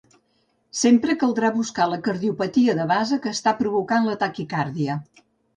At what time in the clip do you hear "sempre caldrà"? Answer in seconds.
0.83-1.51